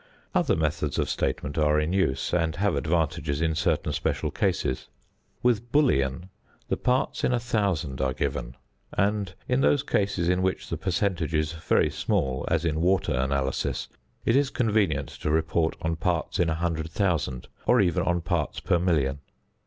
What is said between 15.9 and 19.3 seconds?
parts in 100,000, or even on parts per 1,000,000.